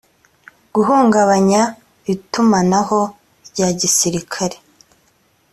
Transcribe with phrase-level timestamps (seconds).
[0.75, 1.61] guhungabanya
[2.13, 3.01] itumanaho
[3.49, 4.57] rya gisirikare